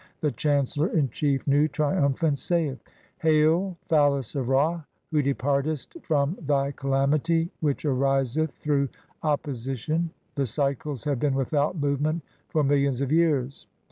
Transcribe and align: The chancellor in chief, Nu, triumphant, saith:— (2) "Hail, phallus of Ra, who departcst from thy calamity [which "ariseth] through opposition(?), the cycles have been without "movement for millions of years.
The 0.21 0.31
chancellor 0.31 0.87
in 0.87 1.09
chief, 1.09 1.45
Nu, 1.45 1.67
triumphant, 1.67 2.39
saith:— 2.39 2.79
(2) 2.85 2.89
"Hail, 3.27 3.77
phallus 3.85 4.33
of 4.33 4.49
Ra, 4.49 4.81
who 5.11 5.21
departcst 5.21 6.01
from 6.01 6.35
thy 6.41 6.71
calamity 6.71 7.51
[which 7.59 7.85
"ariseth] 7.85 8.49
through 8.55 8.89
opposition(?), 9.21 10.09
the 10.35 10.47
cycles 10.47 11.03
have 11.03 11.19
been 11.19 11.35
without 11.35 11.77
"movement 11.77 12.23
for 12.49 12.63
millions 12.63 13.01
of 13.01 13.11
years. 13.11 13.67